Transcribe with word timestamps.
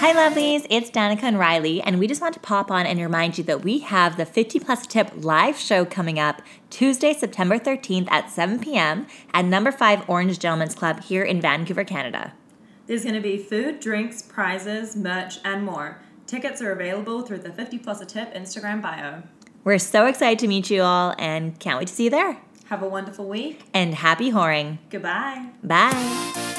Hi, 0.00 0.14
lovelies. 0.14 0.66
It's 0.70 0.90
Danica 0.90 1.24
and 1.24 1.38
Riley, 1.38 1.82
and 1.82 1.98
we 1.98 2.06
just 2.06 2.22
want 2.22 2.32
to 2.32 2.40
pop 2.40 2.70
on 2.70 2.86
and 2.86 2.98
remind 2.98 3.36
you 3.36 3.44
that 3.44 3.62
we 3.62 3.80
have 3.80 4.16
the 4.16 4.24
50 4.24 4.58
Plus 4.60 4.86
Tip 4.86 5.10
live 5.14 5.58
show 5.58 5.84
coming 5.84 6.18
up 6.18 6.40
Tuesday, 6.70 7.12
September 7.12 7.58
13th 7.58 8.10
at 8.10 8.30
7 8.30 8.60
p.m. 8.60 9.06
at 9.34 9.44
number 9.44 9.70
5 9.70 10.08
Orange 10.08 10.38
Gentlemen's 10.38 10.74
Club 10.74 11.02
here 11.02 11.22
in 11.22 11.38
Vancouver, 11.38 11.84
Canada. 11.84 12.32
There's 12.86 13.02
going 13.02 13.14
to 13.14 13.20
be 13.20 13.36
food, 13.36 13.78
drinks, 13.78 14.22
prizes, 14.22 14.96
merch, 14.96 15.38
and 15.44 15.66
more. 15.66 16.00
Tickets 16.26 16.62
are 16.62 16.72
available 16.72 17.20
through 17.20 17.40
the 17.40 17.52
50 17.52 17.76
Plus 17.76 18.00
a 18.00 18.06
Tip 18.06 18.32
Instagram 18.32 18.80
bio. 18.80 19.24
We're 19.64 19.78
so 19.78 20.06
excited 20.06 20.38
to 20.38 20.48
meet 20.48 20.70
you 20.70 20.80
all 20.80 21.14
and 21.18 21.60
can't 21.60 21.78
wait 21.78 21.88
to 21.88 21.94
see 21.94 22.04
you 22.04 22.10
there. 22.10 22.38
Have 22.68 22.82
a 22.82 22.88
wonderful 22.88 23.28
week. 23.28 23.64
And 23.74 23.94
happy 23.96 24.32
whoring. 24.32 24.78
Goodbye. 24.88 25.50
Bye. 25.62 26.49